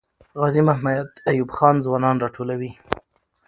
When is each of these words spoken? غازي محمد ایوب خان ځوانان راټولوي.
غازي 0.39 0.61
محمد 0.69 1.07
ایوب 1.31 1.49
خان 1.57 1.75
ځوانان 1.85 2.15
راټولوي. 2.23 2.71